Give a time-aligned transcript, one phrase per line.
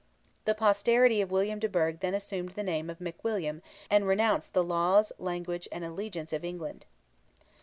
[0.45, 4.63] The posterity of William de Burgh then assumed the name of McWilliam, and renounced the
[4.63, 6.87] laws, language, and allegiance of England.